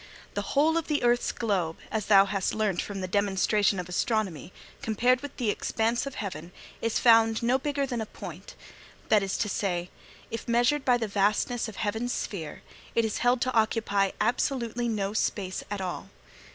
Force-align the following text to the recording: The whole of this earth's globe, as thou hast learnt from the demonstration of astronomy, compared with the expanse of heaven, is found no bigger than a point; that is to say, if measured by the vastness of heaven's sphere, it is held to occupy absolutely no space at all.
The 0.33 0.41
whole 0.57 0.77
of 0.77 0.87
this 0.87 0.97
earth's 1.03 1.31
globe, 1.31 1.77
as 1.91 2.07
thou 2.07 2.25
hast 2.25 2.55
learnt 2.55 2.81
from 2.81 3.01
the 3.01 3.07
demonstration 3.07 3.79
of 3.79 3.87
astronomy, 3.87 4.51
compared 4.81 5.21
with 5.21 5.37
the 5.37 5.51
expanse 5.51 6.07
of 6.07 6.15
heaven, 6.15 6.51
is 6.81 6.97
found 6.97 7.43
no 7.43 7.59
bigger 7.59 7.85
than 7.85 8.01
a 8.01 8.07
point; 8.07 8.55
that 9.09 9.21
is 9.21 9.37
to 9.37 9.47
say, 9.47 9.91
if 10.31 10.47
measured 10.47 10.83
by 10.85 10.97
the 10.97 11.07
vastness 11.07 11.67
of 11.67 11.75
heaven's 11.75 12.13
sphere, 12.13 12.63
it 12.95 13.05
is 13.05 13.19
held 13.19 13.41
to 13.41 13.53
occupy 13.53 14.09
absolutely 14.19 14.87
no 14.87 15.13
space 15.13 15.63
at 15.69 15.81
all. 15.81 16.09